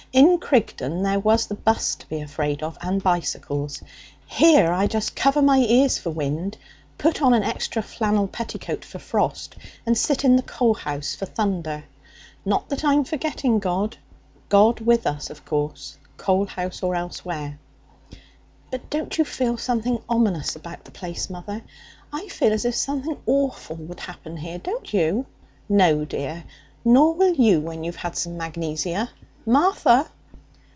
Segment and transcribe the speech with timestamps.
[0.13, 3.81] 'In Crigton there was the bus to be afraid of, and bicycles.
[4.27, 6.57] Here I just cover my ears for wind,
[6.97, 11.25] put on an extra flannel petticoat for frost, and sit in the coal house for
[11.25, 11.85] thunder.
[12.43, 13.95] Not that I'm forgetting God.
[14.49, 17.57] God with us, of course, coal house or elsewhere.'
[18.69, 21.61] 'But don't you feel something ominous about the place, mother?
[22.11, 25.25] I feel as if something awful would happen here, don't you?'
[25.69, 26.43] 'No, dear.
[26.83, 29.09] Nor will you when you've had some magnesia.
[29.43, 30.07] Martha!'